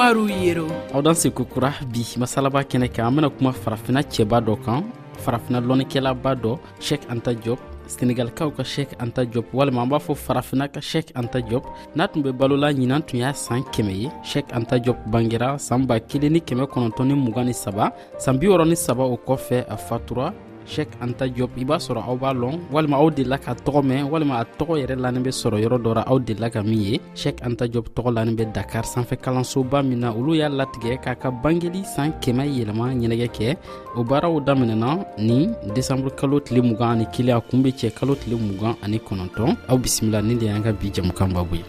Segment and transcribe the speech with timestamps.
[0.00, 0.64] umaru yero
[0.96, 4.80] aw dan seko kura bi masalaba kɛnɛ kan an bena kuma farafina cɛba dɔ kan
[5.24, 6.52] farafina lɔnnikɛlaba dɔ
[6.86, 7.58] shɛk anta jɔb
[7.94, 11.64] senegalikaw ka shɛk anta jɔb walima an b'a fɔ farafina ka shɛk anta jɔb
[11.96, 15.86] n'a tun be balola ɲinan tun y'a saan kɛmɛ ye shɛk anta jɔb bangera saan
[15.86, 19.16] ba kelen ni kɛmɛ kɔnɔntɔn ni mugan ni saba saan bi wɔrɔ ni saba o
[19.28, 20.28] kɔfɛ a fatura
[20.74, 24.02] shɛk anta job i b'a sɔrɔ aw b'a lɔn walima aw delila ka tɔgɔ mɛn
[24.12, 27.36] walima a tɔgɔ yɛrɛ lanin bɛ sɔrɔ yɔrɔ dɔra aw delila ka min ye shɛk
[27.46, 31.30] anta job tɔgɔ lanin bɛ dakar sanfɛ kalansoba min na olu y'a latigɛ k'a ka
[31.42, 33.56] bangeli san kɛmɛ yɛlɛma ɲɛnɛgɛ kɛ
[33.96, 34.88] o baaraw daminɛna
[35.18, 35.38] ni
[35.74, 39.56] desanburu kalo tile mugan ani kelen a kun be cɛ kalo tile mugan ani kɔnɔntɔn
[39.70, 41.64] aw bisimila ni de y'an ka bi jamukan babu ye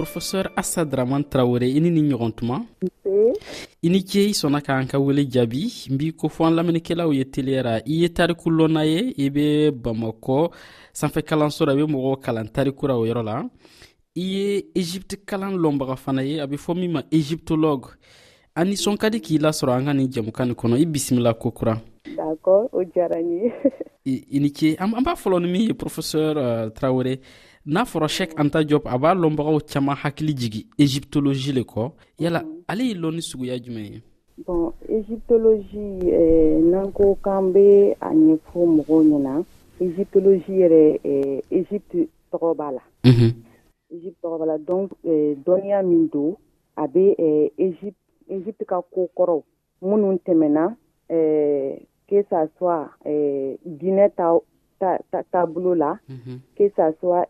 [0.00, 2.56] professeur asadaraman tarawere i ni ni ɲɔgɔn tuma
[3.82, 7.10] i ni ce i sɔnna k'an ka wele jaabi n b'i ko fɔ an lamɛnnikɛlaw
[7.12, 10.38] ye teliyara i ye tariku lɔnna ye i be bamakɔ
[10.94, 13.36] sanfɛ kalanso ra i be mɔgɔw kalan tarikura o yɔrɔ la
[14.16, 17.92] i ye egypte kalan lɔnbaga fana ye a be fɔ min ma egyptologue
[18.56, 21.76] a nisɔn ka di k'i lasɔrɔ an ka ni jamukan ni kɔnɔ i bisimila kokura
[22.16, 23.52] d'accord o diyara n ye
[24.30, 27.20] i ni ce an b'a fɔlɔ ni min ye professɛur euh, tarawere
[27.66, 32.40] n'a fɔra shɛk anta jɔp a b'a lɔnbagaw caaman hakili jigi egyptologi le kɔ yala
[32.68, 34.02] ale ye lɔnni suguya jumɛn ye
[34.46, 39.44] bɔn egyptologi eh, n'an ko k'an be a ɲɛfɔ mɔgɔw ɲɛna
[39.80, 43.30] egyptologi yɛrɛ eh, egypte tɔgɔ b'a la mm -hmm.
[43.92, 46.38] egypte tɔgɔ b'a la donc eh, dɔnniya min do
[46.78, 48.00] a be eh, egypte
[48.30, 49.42] egypte ka koo kɔrɔw
[49.82, 50.74] minnu tɛmɛna
[51.10, 51.76] eh,
[52.08, 54.38] que ça soit eh, dinɛ ta
[55.30, 56.40] tableau-là, mhm.
[56.56, 57.26] que ça soit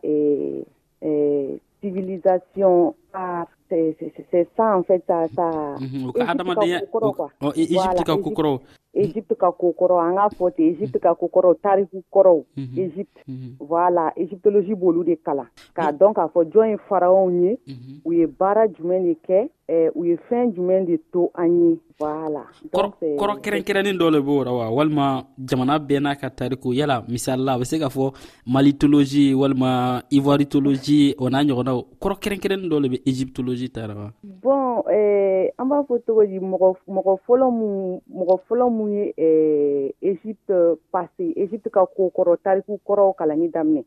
[1.81, 5.27] civilisation, art, ah, c'est ça en fait, ça.
[5.35, 6.29] ça mm -hmm.
[6.29, 7.31] Adam, il y un peu de temps.
[7.55, 8.59] Il y a
[8.93, 9.09] Mm-hmm.
[9.09, 10.15] Egypte ka ko an mm-hmm.
[10.17, 11.29] k'a fɔ ten Egypte ka ko
[11.63, 12.43] tariku kɔrɔw
[12.75, 13.21] Egypte
[13.59, 18.11] voilà égyptologie b'olu de kalan k'a dɔn k'a fɔ jɔn ye pharaon eh, ye u
[18.13, 19.47] ye baara jumɛn de kɛ
[19.95, 24.69] u ye fɛn jumɛn de to an ye voilà kɔrɔ kɛrɛnkɛrɛnnen dɔ de b'o wa
[24.69, 28.11] walima jamana bɛɛ n'a ka tariku yala misali a bɛ se ka fɔ
[28.45, 34.83] malitologie walima ivoiritologie o n'a ɲɔgɔnnaw kɔrɔ kɛrɛnkɛrɛnnen dɔ de bɛ égyptologie ta wa bon
[34.93, 39.93] eh, an b'a fɔ cogo di mɔgɔ fɔlɔ mun mɔgɔ fɔlɔ mun minnu ye eh,
[40.01, 40.53] Egypte
[40.91, 43.81] passé Egypte ka ko kɔrɔ tariku kɔrɔw kalani daminɛ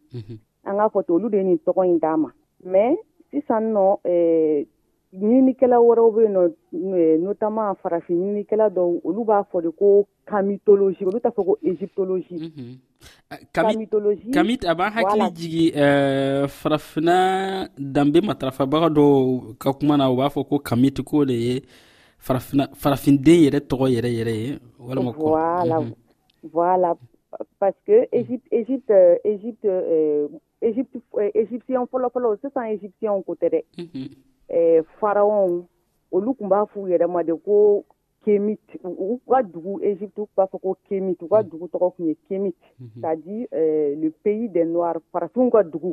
[0.66, 2.28] an k'a fɔ ten olu de ye nin tɔgɔ in d'a ma
[2.64, 2.96] mais
[3.30, 4.66] sisan nɔ
[5.20, 6.52] ɲininikɛla eh, wɛrɛw bɛ yen nɔ
[6.98, 11.58] eh, notamment farafin ɲininikɛla dɔw olu b'a fɔ de ko kamitologie olu t'a fɔ ko
[11.62, 14.68] égyptologie unhun mhm.
[14.70, 15.70] a b'an hakili jigi
[16.48, 21.60] farafina danbe matarafabaga dɔw ka kuma na u b'a fɔ ko kamit k'o de ye
[22.80, 24.48] farafinden yɛrɛ tɔgɔ yɛrɛ yɛrɛ ye
[24.86, 26.48] walima voilà mm -hmm.
[26.52, 26.90] voilà
[27.58, 30.28] parce que égypte égypte égypte euh,
[30.60, 33.60] égypte euh, égyptiyɛn fɔlɔfɔlɔ sisan égyptiyɛnw ko tɛ dɛ
[35.00, 35.64] faraɔnw euh,
[36.12, 37.84] olu tun b'a f'u yɛrɛ ma de ko
[38.24, 42.06] kemit u ka dugu égypte u b'a fɔ ko kemit u ka dugu tɔgɔ tun
[42.06, 45.92] ye kemit c'est à dire le pays des noirs farafinw ka dugu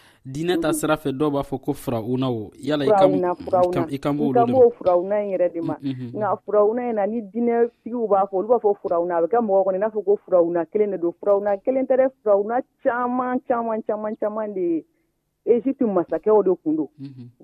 [0.25, 0.73] diinɛ ta mhm.
[0.77, 3.09] sira fɛ dɔw b'a fɔ ko firawuna o yala i kan
[4.17, 7.21] b'o de ma firawuna in yɛrɛ de ma mhm, mhm, nka firawuna in na ni
[7.21, 10.03] diinɛtigiw b'a fɔ olu b'a fɔ firawuna a bɛ kɛ mɔgɔ kɔnɔ i n'a fɔ
[10.05, 14.61] ko firawuna kelen de don firawuna kelen tɛ dɛ firawuna caman caman caman caman de
[14.61, 14.85] ye
[15.55, 16.89] egypte masakɛw de kun don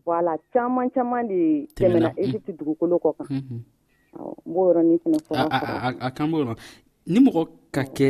[0.05, 3.65] voilà caman caman de tɛmɛna egypte dugukolo kɔ kan n
[4.45, 5.33] b'o yɔrɔnin fɛnɛ fɔ
[6.05, 6.53] a kan b'o ma
[7.13, 7.41] ni mɔgɔ
[7.75, 8.07] ka kɛ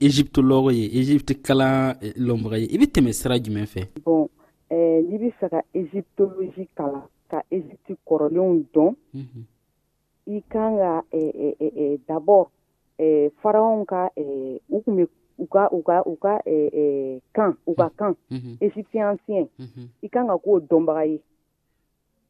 [0.00, 4.28] egyptologue ye egypte kalan eh, lɔnbaga ye i be tɛmɛ sira jumɛn fɛ bon
[4.70, 9.44] eh, n'i be fɛ ka egyptologi kalan ka egypte kɔrɔlenw dɔn mm -hmm.
[10.26, 12.48] i kan ka eh, eh, eh, eh dabord
[12.98, 15.06] eh, faraɔnw ka eh, u kun be
[15.38, 19.02] u ka u ka u ka eh, eh, kan u ka kan mm -hmm.
[19.02, 19.86] ancien mm -hmm.
[20.02, 21.18] i kan ka k'o dɔnbaga ye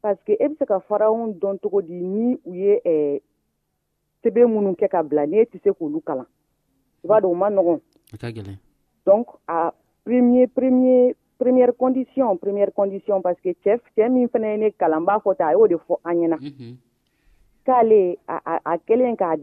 [0.01, 3.19] parce que e be se ka faraɔnw dɔn di ni u ye eh,
[4.23, 6.25] sɛbɛn minnu kɛ ka bila ne tɛ se k'olu kalan
[7.03, 7.81] i b'a dɔn o ma nɔgɔn
[9.05, 9.73] donc a
[10.05, 15.01] premier premier première condition première condition parce que cɛ cɛ min fana ye ne kalan
[15.01, 16.37] n b'a fɔ ta a y'o de fɔ an ɲɛna
[17.65, 19.37] k'ale a kɛlen k'a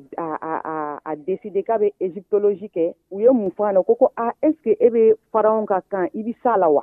[1.04, 4.32] a décider k'a bɛ égyptologie kɛ u ye mun fɔ a na ko ko ah,
[4.42, 6.82] est ce que e bɛ pharaon ka kan i bɛ s'a la wa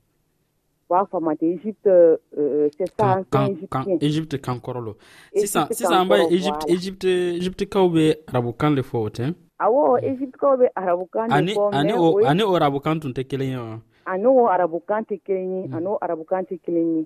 [0.91, 4.93] b'a fama Egypte kan, euh, euh, Egypte kan, Egypte kan kɔrɔ
[5.33, 9.29] sisan sisan an b'a Egypte Egypte Egypte kaw bɛ arabukan de fɔ o tɛ
[9.65, 13.49] awɔ Egypte kaw bɛ arabukan de fɔ ani o ani o arabukan tun tɛ kelen
[13.51, 13.81] ye wa hmm.
[14.13, 15.75] a n'o arabukan tɛ kelen ye hmm, hmm.
[15.75, 17.05] a n'o arabukan tɛ kelen ye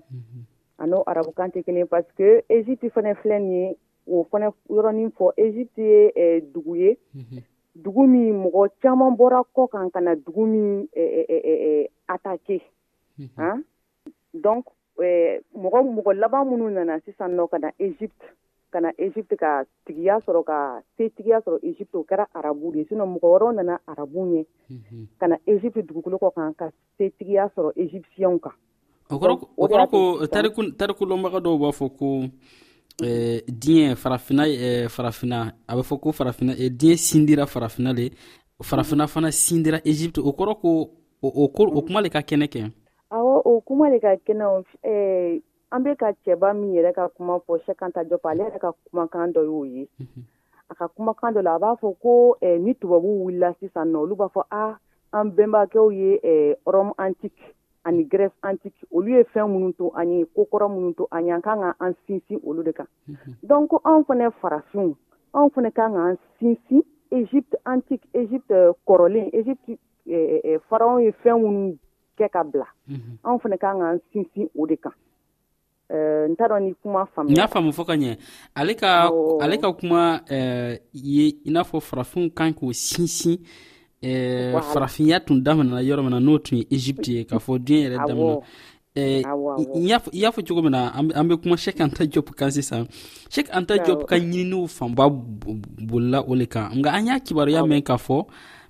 [0.78, 3.76] a n'o arabukan tɛ kelen ye parce que Egypte fana filɛ nin ye
[4.08, 6.98] o fana yɔrɔnin fɔ Egypte ye eh, dugu ye
[7.76, 12.62] dugu min mɔgɔ caman bɔra kɔ kan ka na dugu min eh, eh, eh, attaquer
[13.38, 13.62] han
[14.42, 14.64] donc
[15.02, 18.24] eh, mɔgɔ mɔgɔ laban minnu nana sisan nɔ ka na egypte
[18.72, 20.58] ka na egypte ka tigiya sɔrɔ ka
[20.96, 24.46] setigiya sɔrɔ egypte o kɛra arabu de sinɔ mɔgɔ wɛrɛw nana arabu ɲɛ
[25.20, 26.64] ka na egypte dugukolo kɔ kan ka
[26.98, 28.52] setigiya sɔrɔ egyptiyɛnw kan
[29.10, 30.00] o kɔrɔ ko
[30.78, 32.08] tarikulɔnbaga dɔw b'a fɔ ko
[33.04, 38.08] Eh, diɲɛ farafina eh, farafina a bɛ fɔ ko farafina eh, diɲɛ sindira farafina le
[38.62, 40.70] farafina fana sindira egypte o kɔrɔ ko
[41.20, 42.72] o kuma le ka kɛnɛ kɛ
[43.56, 44.46] o kuma le ka kɛnɛ
[44.84, 45.40] eh,
[45.72, 49.32] an bɛ ka cɛba min yɛrɛ ka kuma fɔ sɛkanta jɔpa ale yɛrɛ ka kumakan
[49.32, 49.88] dɔ y'o ye
[50.68, 53.96] a ka kumakan dɔ la a b'a fɔ ko eh, ni tubabu wulila sisan nɔ
[54.04, 54.78] olu b'a fɔ a ah,
[55.12, 57.54] an bɛnbakɛw ye eh, rome antique
[57.86, 61.30] ani grèce antique olu ye fɛn minnu to an ye kokɔrɔ minnu to an ye
[61.32, 63.32] an kan ka an sinsin olu de kan mm -hmm.
[63.42, 64.94] donc anw fɛnɛ farafinw
[65.32, 69.78] anw fɛnɛ kan ka an sinsin égypte antique égypte euh, kɔrɔlen égypte
[70.10, 71.78] eh, eh, faraw ye fɛn minnu
[72.18, 73.16] kɛ ka bila mhm.
[73.24, 74.94] anw fana kan k'an sinsin o de kan
[75.90, 78.12] n t'a dɔn ni kuma faamuya n y'a faamu fɔ ka ɲɛ
[78.56, 78.90] ale ka
[79.40, 80.20] ale ka kuma
[80.92, 83.38] ye i n'a fɔ farafinw kan k'o sinsin
[84.72, 87.96] farafinya tun daminɛna yɔrɔ min na n'o tun ye egypte ye k'a fɔ diɲɛ yɛrɛ
[88.08, 88.42] daminɛ
[88.98, 89.86] i
[90.24, 92.88] y'a fɔ cogo min na an bɛ kuma sɛk anta jɔp kan sisan
[93.30, 97.84] sɛk anta jɔp ka ɲininiw fanba bolila o le kan nka an y'a kibaruya mɛn
[97.84, 98.24] k'a fɔ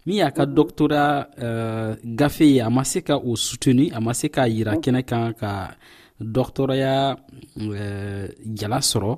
[0.07, 1.07] min y'a ka dɔgɔtɔrɔya
[1.47, 4.81] uh, gafe ye a ma se ka o suteni a ma se k'a yira mm.
[4.83, 5.75] kɛnɛ kan ka
[6.21, 7.17] dɔgɔtɔrɔya
[7.59, 9.11] uh, jala sɔrɔ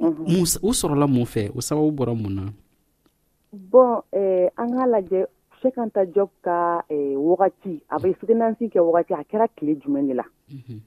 [0.00, 0.66] mm-hmm.
[0.66, 2.42] o sɔrɔla mun fɛ o sababu bɔra mun na
[3.76, 5.22] bɔn eh, an k'a lajɛ
[5.62, 10.14] sekanta jɔb ka eh, wagati a bɛ sutenansi kɛ wagati a kɛra tile jumɛn de
[10.14, 10.80] la mm -hmm.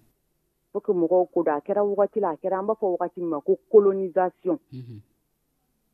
[0.74, 3.22] fo ke mɔgɔw ko don a kɛra wagati la a kɛra an b'a fɔ wagati
[3.24, 5.00] min ma ko colonisation mm -hmm.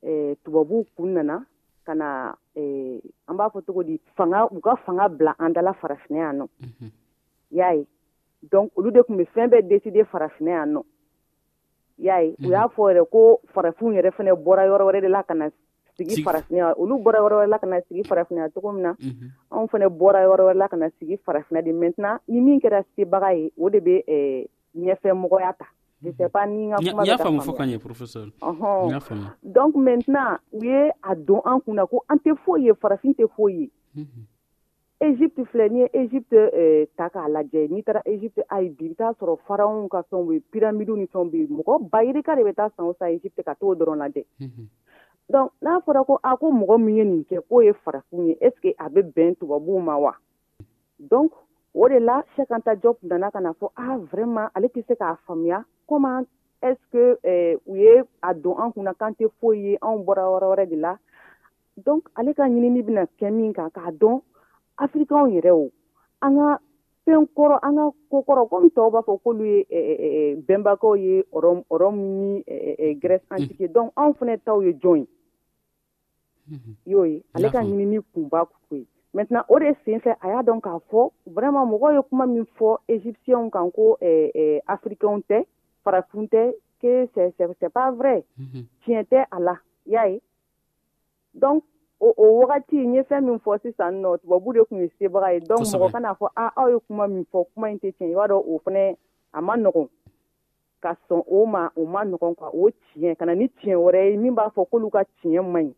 [0.10, 1.46] eh, tubabuw kun nana
[1.90, 5.74] ka na eh, an b'a fɔ togo di fanga u ka fanga bila an dala
[5.82, 6.92] farafinna nɔ mm -hmm.
[7.58, 7.84] y'a ye
[8.52, 10.82] donc olu de tun bɛ fɛn bɛɛ décider farafinna yan nɔ
[12.06, 12.46] y'a ye mm -hmm.
[12.48, 15.46] u y'a fɔ yɛrɛ ko farafinw yɛrɛ fɛnɛ bɔra yɔrɔ wɛrɛ de la ka na
[15.48, 15.56] mhm.
[15.98, 19.12] sigi farafinna olu bɔra yɔrɔ wɛrɛ la ka na sigi farafinna cogo min na mm
[19.12, 19.30] -hmm.
[19.52, 22.86] anw fɛnɛ bɔra yɔrɔ wɛrɛ la ka na sigi farafinna de maintenant ni min kɛra
[22.98, 25.66] sebaga ye o de bɛ eh, ɲɛfɛmɔgɔya ta
[26.02, 28.90] je sais pas ni n ka kuma bɛ ka faamu fɔ ka ɲɛ professeur ɔhɔn
[28.90, 32.62] y'a faamu donc maintenant u ye a don an kunna ko an tɛ foyi mhm.
[32.62, 32.64] euh, mhm.
[32.68, 33.72] ye farafin tɛ foyi ye
[35.10, 38.90] égypte filɛ ni ye égypte eh, ta k'a lajɛ n'i taara égypte ayi bi i
[38.90, 42.36] bɛ taa sɔrɔ faraw ka fɛnw bɛ yen pyramidew ni fɛnw bɛ yen mɔgɔ bayirika
[42.36, 44.24] de bɛ taa san o san égypte ka t'o dɔrɔn lajɛ
[45.36, 48.38] donc n'a fɔra ko a ko mɔgɔ min ye nin kɛ k'o ye farafinw ye
[48.40, 50.14] est ce que a bɛ bɛn tubabuw ma wa
[51.16, 51.32] donc
[51.74, 54.94] o de la chacun ta jɔ nana ka na fɔ ah vraiment ale tɛ se
[54.96, 56.22] k'a faamuya comment
[56.62, 60.24] est-ce que eh, u ye a don an kunna kan tɛ foyi ye anw bɔra
[60.30, 60.94] yɔrɔ wɛrɛ de la
[61.86, 64.20] donc ale ka ɲinini bena kɛ min kan k'a dɔn
[64.78, 65.70] afirikaw yɛrɛ o
[66.22, 66.58] an ka
[67.06, 70.36] fɛn kɔrɔ an ka kokɔrɔ komi tɔw b'a fɔ k'olu ye eh, eh, eh, eh
[70.48, 72.44] bɛnbakaw ye ɔrɔmu ni
[73.02, 73.74] grɛce antike mm.
[73.74, 75.08] donc anw fɛnɛ taw ye jɔn ye
[76.86, 80.60] y'o ye ale ka ɲinini kunba ko ye maintenant o de senfɛ a y'a dɔn
[80.62, 85.46] k'a fɔ vraiment mɔgɔw ye kuma min fɔ égyptiɛnw kan ko eh, eh, africainw tɛ
[85.84, 86.44] farakun tɛ
[86.82, 88.24] que c'est pas vrai
[88.84, 89.56] tiɲɛ tɛ a la
[89.86, 90.22] y'a ye
[91.34, 91.64] donc
[92.00, 95.34] o o wagati n ye fɛn min fɔ sisan nɔ tubabu de tun ye sebaga
[95.34, 98.12] ye donc mɔgɔ kana fɔ ah aw ye kuma min fɔ kuma in tɛ tiɲɛ
[98.12, 98.98] i b'a dɔn o fɛnɛ
[99.34, 99.88] a ma nɔgɔn
[100.82, 103.28] ka sɔn o ma o ma nɔgɔn kuwa o tiɲɛ ka ah.
[103.28, 105.74] na ni tiɲɛ wɛrɛ ye min b'a fɔ k'olu ka tiɲɛ man ɲi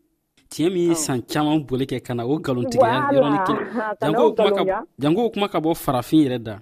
[0.48, 5.48] tiɲɛ min ye san caman boli kɛ ka na o galontigɛya yɔrɔnin kelen janko kuma
[5.48, 6.58] ka bɔ farafin yɛrɛ da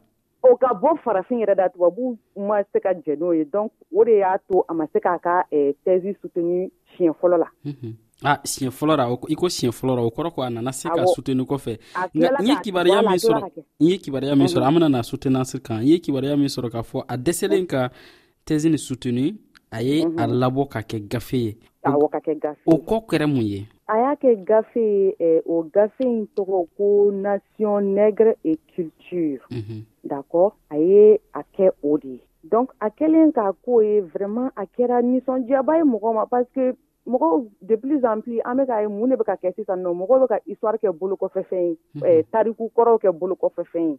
[0.50, 4.04] o ka bɔ farafin yɛrɛ da tubabu ma se ka jɛ n'o ye donc o
[4.04, 7.46] de y'a to a ma se k'a ka eh, tɛzi suteni siɲɛ fɔlɔ la
[8.22, 10.72] a ah, siɲɛ fɔlɔ ra i ko siɲɛ fɔlɔ ra o kɔrɔ ko a nana
[10.72, 11.78] se ka suteni kɔfɛ
[12.14, 15.78] n ye kibaruya min sɔrɔ n ye kibaruya min sɔrɔ an bena na sutenansi kan
[15.80, 17.88] n ye kibaruya min sɔrɔ k'a fɔ a dɛsɛlen ka
[18.46, 19.36] tɛzi ni suteni
[19.72, 23.26] a ye a labɔ ka kɛ gafe ye awɔ ka kɛ gafe o kɔ kɛrɛ
[23.32, 28.58] mun ye a y'a kɛ gafe ye o gafe in tɔgɔ ko nation nègre et
[28.74, 29.84] culture mm -hmm.
[30.04, 32.18] dakɔ a ye a kɛ o de ye
[32.50, 36.70] donc a kɛlen k'a ko ye vraiment a kɛra nisɔndiyaba ye mɔgɔ ma parce que
[37.06, 39.82] mɔgɔw de plus en plus an bɛ k'a ye mun de bɛ ka kɛ sisan
[39.82, 41.76] nɔ mɔgɔw bɛ ka histoire kɛ bolokɔfɛfɛn ye
[42.06, 43.98] eh, tariku kɔrɔw kɛ bolokɔfɛfɛn ye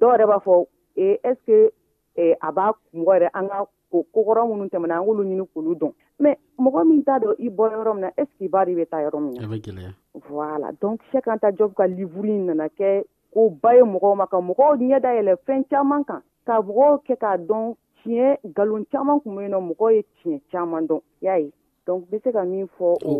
[0.00, 1.72] dɔw yɛrɛ b'a fɔ eh, est ce que
[2.16, 5.92] eh, a b'a mɔgɔ yɛrɛ an ka kokɔrɔ minnu tɛmɛna an k'olu ɲini k'olu dɔn
[6.18, 8.64] mais mɔgɔ min t'a dɔn i bɔra yɔrɔ min na est ce que i b'a
[8.64, 9.92] dɔn i bɛ taa yɔrɔ min na
[10.28, 14.26] voilà donc chacun ta job ka livre in nana kɛ ko ba ye mɔgɔw ma
[14.32, 17.64] ka mɔgɔw ɲɛ dayɛlɛ fɛn caman kan ka mɔgɔw kɛ k'a dɔn
[18.02, 21.50] tiɲɛ galon caman kun be yen nɔ mɔgɔw ye tiɲɛ caman dɔn y'a ye
[21.86, 23.10] donc be se ka min fɔ o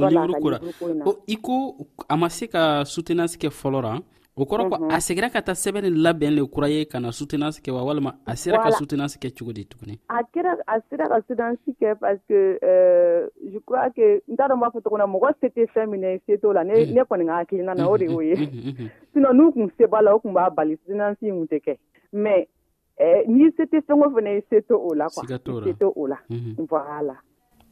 [0.00, 0.48] yɔrɔ la ka ko
[0.88, 1.76] in na i ko
[2.08, 3.94] a ma se ka soutenance kɛ fɔlɔ ra
[4.36, 4.90] o kɔrɔ ko mhm.
[4.90, 7.82] a segira ka taa sɛbɛn ni labɛn le kura ye ka na soutenance kɛ wa
[7.84, 11.60] walima a sera ka soutenance kɛ cogo di tuguni a kɛra a sera ka soutenance
[11.80, 15.32] kɛ parce que euh, je crois que n t'a dɔn b'a fɔ cogo na mɔgɔ
[15.40, 16.94] se tɛ fɛn min na i se t'o la mhm.
[16.94, 20.00] ne kɔni ka hakilina na o de y'o ye mhm, sinɔn n'u kun se b'a
[20.02, 21.76] la o kun b'a bali soutenance in kun tɛ kɛ
[22.14, 22.48] mais
[23.00, 25.28] euh, n'i se tɛ fɛn o fɛn na i se to o la kuwa i
[25.28, 26.16] se to o la
[26.58, 27.18] voilà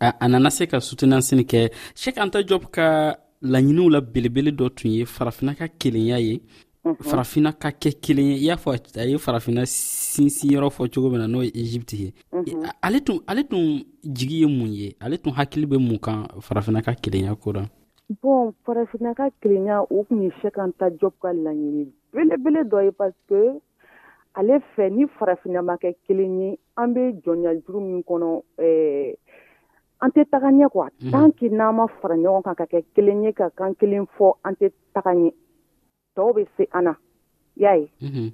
[0.01, 4.69] a nana se ka soutenance nin kɛ shek anta jɔb ka laɲiniw la belebele dɔ
[4.75, 6.41] tun ye farafina ka kelenya ye
[7.03, 11.21] farafina ka kɛ kelen ye i y'a fɔ a ye farafina sinsinyɔrɔ fɔ cogo min
[11.21, 12.13] na n'o ye egypte ye
[12.83, 16.83] ale tun ale tun jigi ye mun ye ale tun hakili bɛ mun kan farafina
[16.85, 17.65] ka kelenya ko ra
[18.23, 22.91] bon farafina ka kelenya o kun ye sɛkan ta jɔb ka laɲini belebele dɔ ye
[22.93, 23.41] parce
[24.37, 29.15] ale fɛ ni farafina ma kɛ kelen ye an be jɔnya juru min kɔnɔ eh,
[30.03, 33.23] an tɛ taga ɲɛ kuwa tan ki n'an ma fara ɲɔgɔn kan ka kɛ kelen
[33.25, 35.31] ye ka kan kelen fɔ an tɛ taga ɲɛ
[36.17, 36.95] tɔw bɛ se an na
[37.57, 38.33] y'a ye mhm.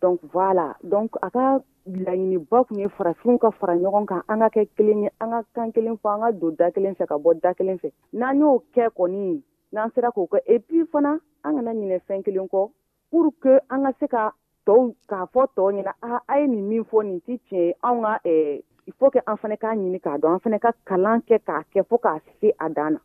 [0.00, 4.48] donc voilà donc a ka laɲiniba kun ye farafinw ka fara ɲɔgɔn kan an ka
[4.48, 7.16] kɛ kelen ye an ka kan kelen fɔ an ka don da kelen fɛ ka
[7.18, 9.42] bɔ da kelen fɛ n'an y'o kɛ kɔni
[9.72, 12.70] n'an sera k'o kɛ et puis fana an kana ɲinɛ fɛn kelen kɔ
[13.10, 14.32] pour que an ka se ka
[14.66, 17.60] tɔw k'a fɔ tɔw ɲɛna a ah, a ye nin min fɔ nin ti tiɲɛ
[17.66, 20.58] ye anw ka eh, il faut que an fana k'a ɲini k'a dɔn an fana
[20.58, 22.98] ka kalan kɛ k'a kɛ fo k'a se a dan na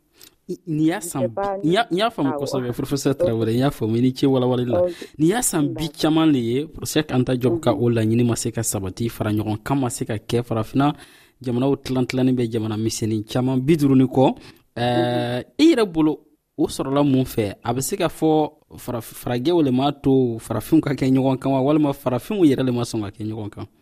[0.66, 1.22] ni y'a san
[1.62, 4.80] n y'a faamu kosɛbɛ professeur tarawele n y'a faamu i ni ce walawali la
[5.18, 7.82] ni y'a san bi caman le ye sɛk anta jɔb ka mhm.
[7.82, 10.92] o laɲini ma se ka sabati fara ɲɔgɔn kan ma se ka kɛ farafina
[11.40, 14.82] jamanaw tilan tilanin bɛ jamana miseni caman bi duruni kɔ mhm.
[14.82, 19.70] ɛɛ i yɛrɛ bolo o sɔrɔla mun fɛ a bɛ se ka fɔ farajɛw le
[19.70, 23.10] m'a to farafinw ka kɛ ɲɔgɔn kan wa walima farafinw yɛrɛ le ma sɔn ka
[23.10, 23.66] kɛ ɲɔgɔn kan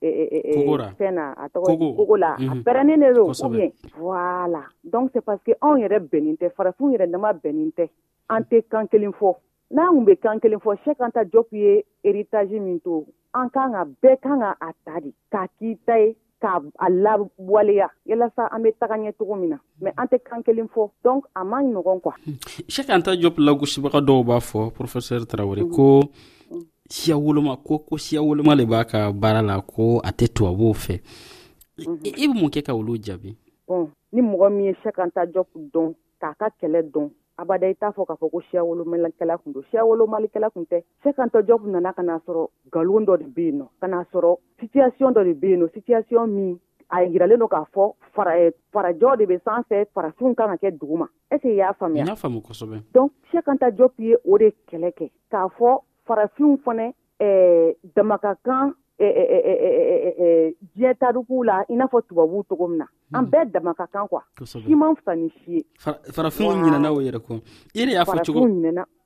[0.00, 0.64] Eh, eh, eh,
[0.98, 2.62] fɛn na a tɔgɔ kogo la a mhm.
[2.62, 7.10] pɛrɛnnen de don ubiyɛn voila donc c'est parce que anw yɛrɛ bɛnnin tɛ farafinw yɛrɛ
[7.10, 7.88] dama bɛnnin tɛ
[8.30, 9.34] an tɛ kan kelen fɔ
[9.72, 13.04] n'an kun bɛ kan kelen fɔ chɛk an ta jɔ kun ye eritaji min to
[13.34, 16.86] an kan ka bɛɛ kan ka a ta de k'a k'i ta ye ka a
[16.90, 20.88] lawaleya yalasa an be taga ɲɛ cogo min na ma an tɛ kan kelen fɔ
[21.02, 22.34] donk a ma ɲɔgɔn kuwa hmm.
[22.70, 25.74] chɛk an ta jɔp lagusibaga dɔw b'a fɔ profɛsɛr tarawure mhm.
[25.74, 26.08] ko
[26.88, 30.72] siya woloma ko ko siya woloma le b'a ka baara la ko a tɛ tubabuw
[30.72, 30.96] fɛ
[31.84, 32.00] mhm.
[32.08, 33.36] i be mun kɛ ka olu jaabi
[33.68, 37.68] bon ni mɔgɔ min ye siya kan ta jɔ dɔn k'a ka kɛlɛ dɔn abada
[37.68, 41.12] i t'a fɔ k'a fɔ ko siya wolomalikɛla kun don siya wolomalikɛla kun tɛ sɛ
[41.12, 44.02] kantɔ jɔ kun nana ka n'a sɔrɔ galon dɔ de be yen nɔ ka n'a
[44.12, 47.92] sɔrɔ sitiyasiyɔn dɔ de be yen nɔ sitiyasiyɔn min a yiralen don k'a fɔ
[48.32, 51.74] eh, farajɔ de be san fɛ farafinw kan ka kɛ dugu ma ɛseke i y'a
[51.76, 55.82] faamuya y'a faamu kosɛbɛ donk siya kanta jɔp ye o de kɛlɛ kɛ k'a fɔ
[56.08, 56.86] farafinw fɛnɛ
[57.26, 62.78] eh, dama ka kan diɲɛ eh, eh, tarikuw la i n'a fɔ tubabuw cogo min
[62.78, 62.86] na
[63.18, 63.30] an hmm.
[63.30, 65.62] bɛɛ dama ka kan kuwa siman fisa ni si ye
[66.16, 67.34] farafinw ɲinɛna o yɛrɛ kɔ
[67.80, 68.44] i y'a fɔ cogo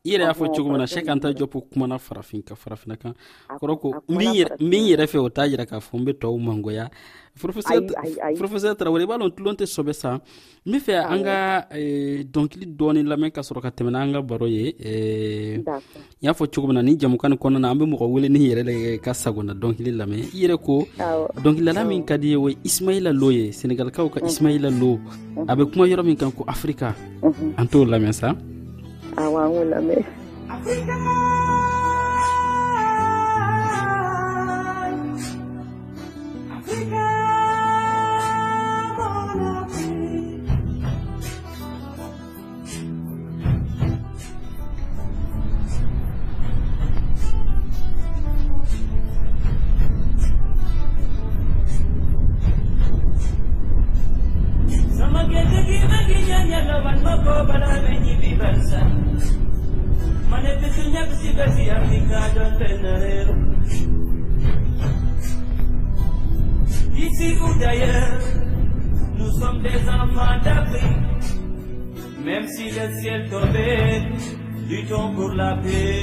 [0.04, 2.96] i yɛrɛ y'a fɔ cogo min na sɛ an ta jɔpo kumana farafin ka farafina
[2.98, 3.14] kan
[3.60, 6.40] kɔrɔ ko n be n yɛrɛ fɛ o t'a yira k'a fɔ n be tɔɔw
[6.42, 6.88] mangoya
[7.38, 10.18] professɛr tarawele i b'a lɔn tulon tɛ sɔbɛ sa
[10.66, 14.22] n be fɛ an ka ee, dɔnkili dɔɔni lamɛn ka sɔrɔ ka tɛmɛna an ka
[14.22, 15.64] baro ye ee, n
[16.20, 18.62] y'a fɔ cogo min na ni jamuka ni kɔnɔna an be mɔgɔ wele ni yɛrɛ
[18.64, 20.82] le ka sagona dɔnkili lamɛn i yɛrɛ ko
[21.38, 24.98] dɔnkililala min ka di ye o ye ismaila lo ye senegalikaw ka ismaila lo
[25.46, 26.92] a be kuma yɔrɔ min kan ko afirika
[27.22, 28.34] an t'o lamɛn sa
[29.16, 29.98] awangu lame
[75.16, 76.01] por la piel.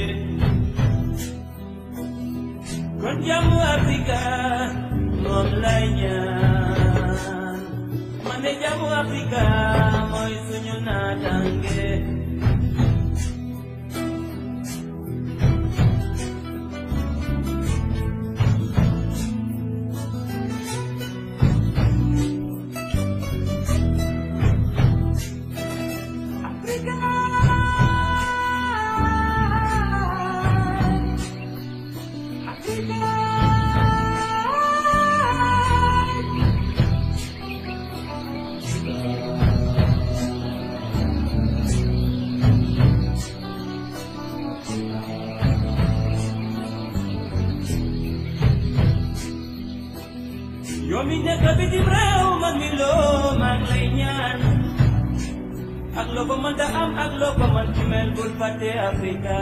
[56.89, 59.39] am ak loo ko man ci mel bul fàtte Africa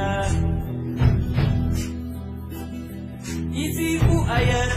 [3.63, 4.75] ici ou ailleurs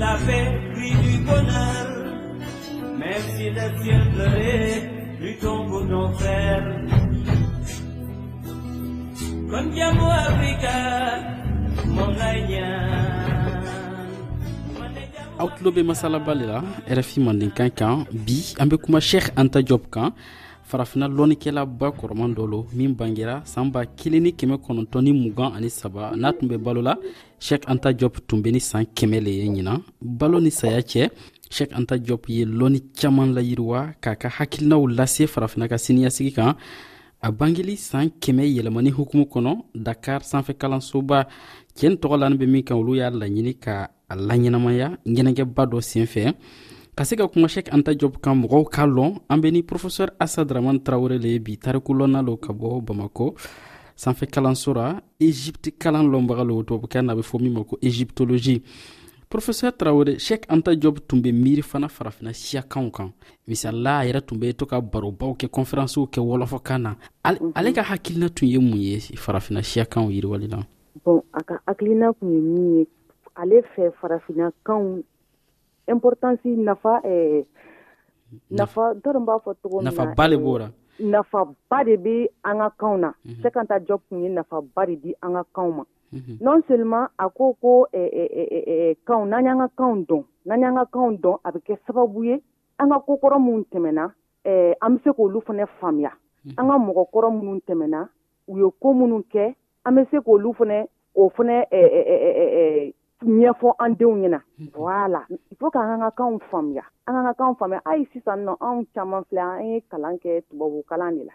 [0.00, 1.86] la paix brille du bonheur
[3.00, 4.80] même si le ciel pleurait
[5.24, 6.68] luttons pour nos frères
[9.50, 10.76] kon jàmmu Africa
[11.94, 13.08] moom lay ñaan
[15.40, 16.58] awtuloɓe masala ballela
[16.98, 20.12] rfi manden kan kan bi an be kuma cheikh anta diob kan
[20.70, 25.50] farafina lɔnnikɛlaba kɔrɔman dɔ lo min bangera saan b'a kelen ni kɛmɛ kɔnɔntɔn ni mugan
[25.56, 26.94] ani saba n'a tun bɛ balola
[27.46, 29.72] shɛk anta jɔp tun be ni saan kɛmɛ le ye ɲina
[30.20, 31.02] balo ni saya cɛ
[31.54, 36.54] shɛk anta jɔp ye lɔnni caaman layiriwa k'a ka hakilinaw lase farafina ka siniyasigi kan
[37.26, 41.18] a bangeli saan kɛmɛ yɛlɛmani hukumu kɔnɔ dakar sanfɛ kalansoba
[41.76, 43.74] cɛɛni tɔgɔ lani be min kan olu y'a laɲini ka
[44.12, 46.24] a laɲɛnamaya ɲɛnɛgɛba dɔ sen fɛ
[46.96, 50.10] ka se ka kuma shɛk anta job kan mɔgɔw ka lɔn an be ni profɛsɛr
[50.18, 53.34] asadraman tarawure le ye bi tariku lɔnna lo ka bɔ bamako
[53.96, 58.62] sanfɛ kalansora ra egypte kalan lɔnbaga lo tubabukɛ na be fɔ min ma ko egyptologie
[59.30, 59.72] professɛr
[60.48, 63.12] anta job tun be miiri fana farafina siyakaw kan
[63.48, 67.52] misala a yɛrɛ tun be to ka barobaw kɛ konferansiw kɛ wɔlɔfɔkan na mhm.
[67.54, 70.60] ale ka hakilina tun ye mun ye farafina siyakanw yiriwali la
[71.04, 72.86] bon a ka hakilina kun ye min ye
[73.36, 75.02] ale fɛ farafinakanw
[75.92, 77.44] importance nafa eh,
[78.50, 80.68] nafa n t'a dɔn n b'a fɔ cogo min na nafaba de b'o la
[81.00, 83.10] nafaba de bɛ an ka kanw na
[83.42, 85.84] sekanta jɔb tun ye nafaba de di an ka kanw ma
[86.40, 87.86] non seulement a ko ko
[89.04, 92.24] kanw n'an y'an ka kanw dɔn n'an y'an ka kanw dɔn a bɛ kɛ sababu
[92.24, 92.38] ye
[92.78, 94.04] an ka kokɔrɔ minnu tɛmɛna
[94.80, 96.12] an bɛ se k'olu fana faamuya
[96.56, 98.08] an ka mɔgɔkɔrɔ minnu tɛmɛna
[98.48, 99.54] u ye ko minnu kɛ
[99.86, 101.66] an bɛ se k'olu fana o fana
[103.24, 105.10] ɲɛfɔ an denw ɲɛna hmm.
[105.12, 108.56] la il faut ka an ka kanw faamuya an ka kanw faamuya ayi sisan nɔ
[108.60, 111.34] anw caman filɛ an ye kalan kɛ tubabu kalan de la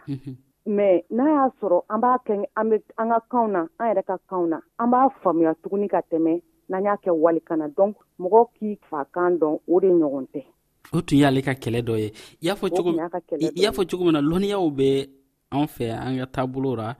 [0.66, 4.02] mais n'a y'a sɔrɔ an b'a kɛ an bɛ an ka kanw na an yɛrɛ
[4.06, 7.96] ka kanw na an b'a faamuya tuguni ka tɛmɛ n'an y'a kɛ walikan na donc
[8.20, 10.44] mɔgɔ k'i fa kan dɔn o de ɲɔgɔn tɛ
[10.92, 12.12] o tun y'ale ka kɛlɛ dɔ ye i
[12.46, 12.54] y'a
[13.70, 15.08] fɔ cogo min na lɔnniyaw bɛ
[15.52, 16.96] an fɛ an ka taabolo ra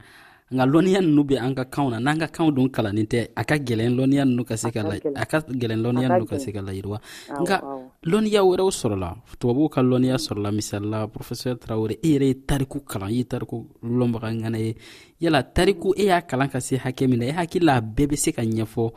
[0.51, 3.43] nka lɔnniya ninnu bɛ an ka kanw na n'an ka kanw dun kalannin tɛ a
[3.43, 4.79] ka gɛlɛn lɔnniya ninnu ka se ka
[5.21, 6.97] a ka gɛlɛn lɔnniya ninnu ka se ka layiriwa
[7.43, 7.55] nka
[8.11, 13.09] lɔnniya wɛrɛw sɔrɔla tubabuw ka lɔnniya sɔrɔla misalila professeur tarawele e yɛrɛ ye tariku kalan
[13.11, 14.75] i ye tariku lɔnbaga ŋana ye
[15.19, 18.07] yala tariku e y'a kalan ka se hakɛ min na e hakili la a bɛɛ
[18.07, 18.91] bɛ se ka ɲɛfɔ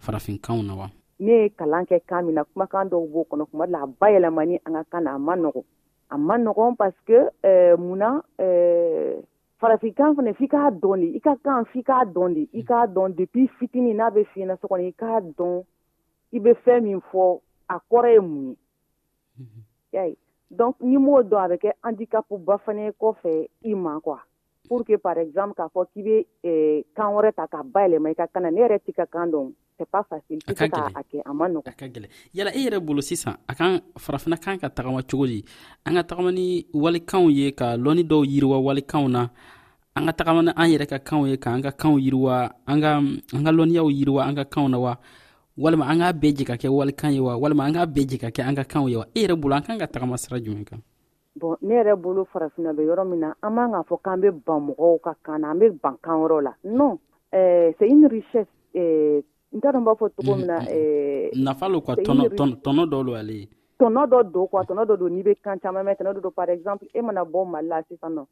[0.00, 0.90] farafinkanw na wa
[1.20, 4.56] ne ye kalan kɛ kan min na kumakan dɔw b'o kɔnɔ kuma la a bayɛlɛmani
[4.64, 5.64] an ka kan na a ma nɔgɔn
[6.10, 9.16] a ma nɔgɔn parce que eh, mun na eh,
[9.62, 12.86] farafikan fana f'i k'a dɔn de i ka kan f'i k'a dɔn de i k'a
[12.96, 15.58] dɔn depuis fitini n'a bɛ f'i ɲɛna so kɔnɔ i k'a dɔn
[16.32, 17.24] i bɛ fɛn min fɔ
[17.68, 18.56] a kɔrɔ ye mun ye
[19.38, 19.60] mhm.
[19.96, 20.16] yayi
[20.62, 23.32] donc n'i m'o dɔn a bɛ kɛ handicap ba fana ye kɔfɛ
[23.70, 24.18] i ma quoi
[24.68, 28.14] pour que par exemple k'a fɔ k'i bɛ eh, kan wɛrɛ ta ka bayɛlɛma i
[28.14, 31.02] ka kan na ne yɛrɛ t'i ka kan dɔn c'est pas facile tu sais a
[31.10, 34.36] kɛ a ma nɔgɔ a ka gɛlɛ yala e yɛrɛ bolo sisan a kan farafina
[34.38, 35.44] kan ka tagama cogo di
[35.86, 39.28] an ka tagama ni walikanw ye ka lɔnni dɔw yiriwa walikanw na
[39.96, 42.80] an ka tagama ni an yɛrɛ ka kanw ye ka anga ka kanw yiriwa an
[42.80, 42.92] ka
[43.36, 44.96] an ka lɔnniyaw yiriwa ka kanw na wa
[45.58, 48.18] walima an k'a bɛɛ jɛ ka kɛ walikan ye wa walima an k'a bɛɛ jɛ
[48.20, 50.38] ka kɛ an ka kanw ye wa e yɛrɛ bolo an kan ka tagama sira
[50.40, 50.78] jumɛn kan
[51.40, 54.30] bɔn ne yɛrɛ bolo farafina bɛ yɔrɔ min na an b'an k'a fɔ k'an bɛ
[54.46, 56.98] ban mɔgɔw ka kan na an bɛ ban kan wɛrɛ la non
[57.36, 59.20] eh, c'est une richesse eh,
[59.54, 60.74] n t'a dɔn b'a fɔ cogo mm, min na mm, mm.
[60.74, 63.46] eh, nafa lo kuwa tɔnɔ dɔ lo ale ye
[63.78, 66.32] tɔnɔ dɔ don kuwa tɔnɔ dɔ don n'i bɛ kan caman mɛn tɔnɔ dɔ don
[66.34, 68.26] par exemple e mana bɔ mali la sisan nɔ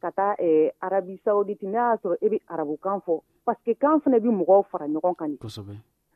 [0.00, 3.98] ka taa eh, arabi saudite n'a y'a sɔrɔ e bɛ arabukan fɔ parce que kan
[4.00, 5.38] fana bɛ mɔgɔw fara ɲɔgɔn kan ni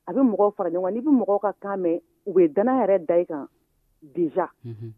[0.07, 2.73] a bɛ mɔgɔw fara ɲɔgɔn kan n'i bɛ mɔgɔw ka kan mɛn u bɛ dana
[2.85, 3.47] yɛrɛ da i kan
[4.15, 4.89] deja mm-hmm.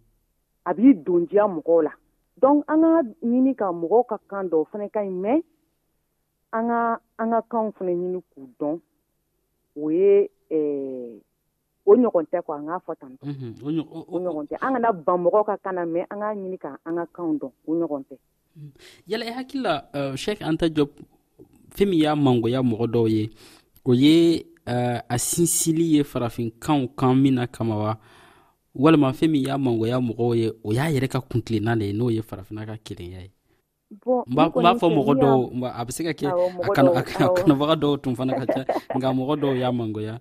[0.66, 1.90] a b'i donjiya mɔgɔw la
[2.38, 5.42] donc an ka ɲini ka mɔgɔw ka kan dɔw fana ka ɲi mɛn
[6.52, 8.80] an ka an ka kanw fana ɲini k'u dɔn
[9.76, 11.20] o ye eh,
[11.86, 13.24] o ɲɔgɔn tɛ kuwa an k'a fɔ tan tɔ
[14.12, 16.76] o ɲɔgɔn tɛ an kana ban mɔgɔw ka kan na mɛ an k'a ɲini ka
[16.86, 18.14] an ka kanw dɔn o ɲɔgɔn tɛ
[19.06, 19.74] yala i hakili la
[20.16, 20.86] shɛk an ta jɔ
[21.76, 23.30] fɛn min y'a mangoya mɔgɔ dɔw ye
[23.84, 27.98] o ye euh, a sinsili ye farafin kanw kan min na kama wa
[28.74, 32.10] walima fɛn min y'a mangoya mɔgɔw ye o y'a yɛrɛ ka kuntilenna de ye n'o
[32.12, 33.30] ye farafina ka kelenya ye
[33.94, 38.34] n b'a fɔ mɔgɔ dɔw a bɛ se ka kɛ a kanubaga dɔw tun fana
[38.38, 38.60] ka ca
[38.98, 40.18] nka mɔgɔ dɔw y'a mangoya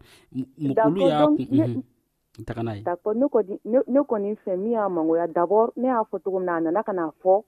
[0.86, 1.26] olu y'a
[2.34, 6.38] kun taga n'a ye ne kɔni fɛ min y'a mangoya dabord ne y'a fɔ cogo
[6.40, 7.44] min na a nana ka n'a fɔ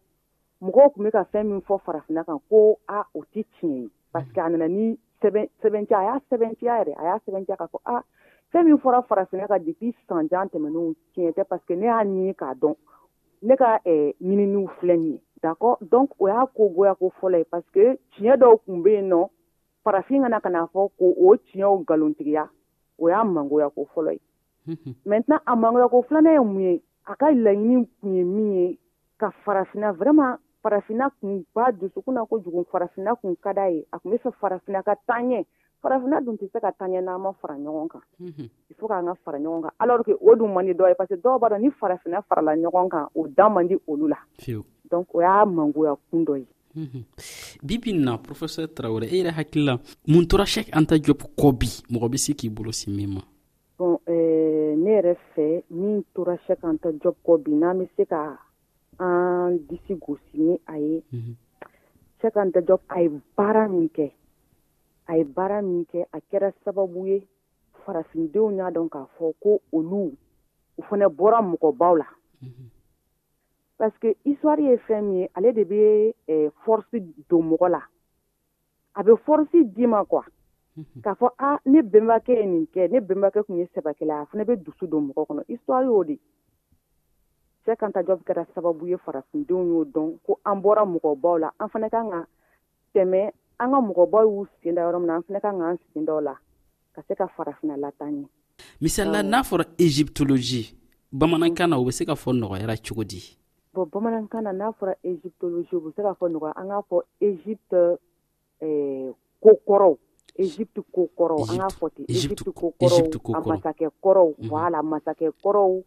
[0.61, 3.89] mɔgɔw tun bɛ ka fɛn min fɔ farafina kan ko a o tɛ tiɲɛ ye
[4.11, 7.79] parce que a nana ni sɛbɛntiya a y'a sɛbɛntiya yɛrɛ a y'a sɛbɛntiya k'a fɔ
[7.85, 8.01] a
[8.53, 12.33] fɛn min fɔra farafina ka depuis sanjan tɛmɛnenw tiɲɛ tɛ parce que ne y'a ɲini
[12.35, 12.73] k'a dɔn
[13.43, 17.69] ne ka ɲininiw filɛ nin ye D'accord donc o y'a ko goyako fɔlɔ ye parce
[17.71, 17.85] que
[18.17, 19.29] tiɲɛ dɔw kun bɛ yen nɔ
[19.83, 22.47] farafin kana ka n'a fɔ ko o tiɲɛw nkalontigiya
[22.97, 24.21] o y'a mangoyako fɔlɔ ye
[25.05, 28.79] maintenant a mangoyako 2nan ye mun ye a ka laɲini tun ye min ye
[29.19, 34.09] ka farafinna vraiment farafinna tun b'a dusukun kojugu farafinna tun ka d'a ye a tun
[34.11, 35.45] bɛ fɛ farafinna ka taaɲɛ
[35.83, 39.13] farafinna dun tɛ se ka taaɲɛ n'an ma fara ɲɔgɔn kan il faut que ka
[39.23, 41.49] fara ɲɔgɔn kan alors que o dun man di dɔw ye parce que dɔw b'a
[41.51, 44.15] dɔn ni farafina farala ɲɔgɔn kan o da man di olu la
[44.95, 46.47] donc o y'a mangoya kun dɔ ye
[46.79, 47.01] mhm.
[47.67, 49.73] bibi na professeur tarawere e yɛrɛ hakili
[50.11, 53.21] mun tora shɛk anta job kɔ bi mɔgɔ be se k'i bolo si min ma
[53.77, 55.45] bon eh, ne yɛrɛ fɛ
[55.79, 58.21] min tora shɛk anta job kɔ bi n'an be se ka
[58.99, 61.35] an disi gosi ni a ye mhm.
[62.21, 64.07] shɛk anta job a ye baara min kɛ
[65.11, 67.19] a ye baara min kɛ a kɛra sababu ye
[67.83, 70.05] farafindenw y'a dɔn k'a fɔ ko olu
[70.77, 72.07] u fana bɔra mɔgɔbaw la
[72.43, 72.71] mm -hmm.
[73.77, 76.87] Parce que histoire ye fɛn min ye ale de bɛ ɛɛ eh, force
[77.29, 77.81] don mɔgɔ la
[78.95, 80.23] a bɛ force d'i ma quoi
[81.03, 84.25] k'a fɔ a ah, ne bɛnbakɛ ye nin kɛ ne bɛnbakɛ tun ye sabalibaga a
[84.27, 86.19] fana bɛ dusu don mɔgɔ kɔnɔ histoire y'o de ye
[87.65, 91.67] Cɛ Kanta Diop kɛra sababu ye farafindenw y'o dɔn ko an bɔra mɔgɔbaw la an
[91.67, 92.25] fana kan ka
[92.95, 96.05] tɛmɛ an ka mɔgɔbaw y'u sen da yɔrɔ min na an fana kan k'an sen
[96.05, 96.35] da la
[96.95, 98.25] ka se ka farafinna lataa ɲɛ
[98.81, 100.73] misalila n'a fɔra egyptologi
[101.11, 103.19] bamanankan na o bɛ se ka fɔ nɔgɔyara cogo di
[103.75, 106.97] bon bamanankan na n'a fɔra egyptologie u be se k'a fɔ nɔgɔya an k'a fɔ
[107.21, 107.81] egypte
[108.61, 109.11] eh,
[109.43, 109.93] kokɔrɔw
[110.41, 113.03] egypte kokɔrɔw an k'a fɔ ten egypte kokɔrɔw
[113.35, 114.47] a masakɛ kɔrɔw mhm.
[114.49, 115.83] voilà masakɛ kɔrɔw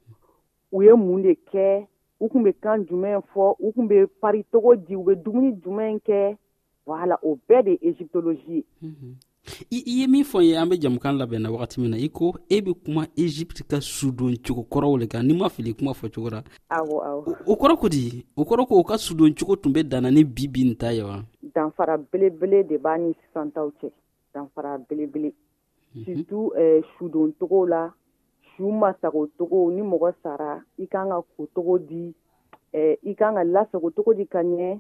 [0.72, 1.87] u ye mun de kɛ
[2.20, 5.53] u kun be kan jumɛn fɔ u kun be pari togo di u be dumuni
[5.62, 6.37] jumɛn kɛ
[6.87, 9.12] voilà o bɛɛ de egyptologie ye mm -hmm.
[9.71, 12.09] i, i ye min fɔ ye an be jamukan labɛn na wagati min na i
[12.09, 15.93] ko e be kuma egypte ka sudon cogo kɔrɔw le kan ni ma fili kuma
[15.93, 16.43] fɔ cogo ra
[17.47, 20.25] o kɔrɔ ko di o kɔrɔ ko o ka sudon cogo tun be danna ni
[20.25, 21.23] bi bi n ta ye wa
[21.55, 23.91] danfara belebele de b'a ni sisantaw cɛ
[24.35, 25.33] danfara belebele
[25.95, 26.05] mhm.
[26.05, 27.93] surtu eh, sudon togow la
[28.57, 32.13] su masago togo ni mɔgɔ sara i kan ka ko togo di
[32.73, 34.79] eh, i kan ka lasago togo di ka ɲɛ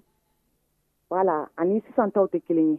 [1.10, 2.78] wala ani sisantaw tɛ kelen ye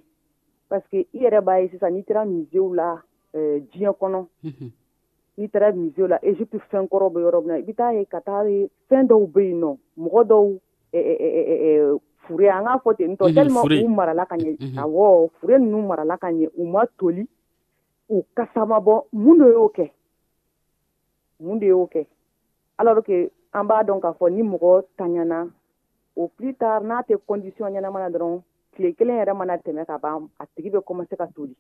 [0.69, 3.01] parce que i yɛrɛ b'a ye sisan n'i taara musew la
[3.35, 4.25] euh, diɲɛ kɔnɔ
[5.37, 8.05] n'i taara musew la egypte fɛn kɔrɔ bɛ yɔrɔ min na i bɛ taa ye
[8.05, 13.15] ka taa ye fɛn dɔw bɛ yen nɔ mɔgɔ dɔw fure an k'a fɔ ten
[13.17, 17.27] tɔ tellement u marala ka ɲɛ awɔ fure ninnu marala ka ɲɛ u ma toli
[18.09, 19.89] u kasama bɔ mun de y'o kɛ
[21.39, 22.05] mun de y'o kɛ
[22.77, 25.49] alors que an b'a dɔn k'a fɔ ni mɔgɔ taɲana
[26.15, 28.41] o plus tard n'a tɛ condition ɲɛnama na dɔrɔn
[28.79, 31.53] tile kelen yɛrɛ mana tɛmɛ ka ban a tigi bɛ komase ka toli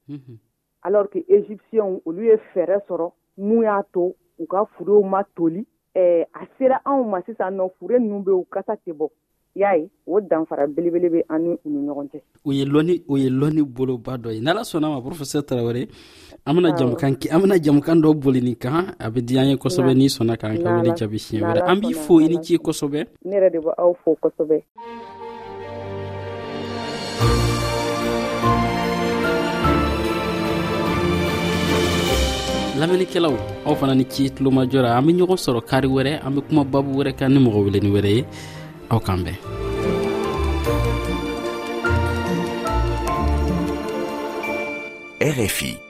[0.83, 5.65] alors que égyptiyɛnw olu ye fɛɛrɛ sɔrɔ mun y'a to u ka furuw ma toli
[5.95, 9.09] eh, a sera anw ma sisan nɔ fure ninnu bɛ u kasa tɛ bɔ
[9.55, 13.03] y'a ye o danfara belebele bɛ an ni u ni ɲɔgɔn cɛ o ye lɔni
[13.09, 15.89] o ye lɔni boloba dɔ ye n'ala sɔnna ma professeur tarawele
[16.45, 19.47] an bɛna jamukan kɛ an bɛna jamukan dɔ boli nin kan a bɛ di an
[19.49, 22.37] ye kosɛbɛ n'i sɔnna k'an ka wele jaabi siɲɛ wɛrɛ an b'i fo i ni
[22.41, 24.63] ce kosɛbɛ ne yɛrɛ de bɛ aw fo kosɛbɛ
[32.81, 33.35] lamɛnnikɛlaw
[33.67, 36.91] aw fana ni ci tulomajɔra an be ɲɔgɔn sɔrɔ kari wɛrɛ an be kuma babu
[36.99, 38.23] wɛrɛ kan ni mɔgɔ weleni wɛrɛ ye
[38.89, 39.37] aw kan bɛn
[45.37, 45.88] RFI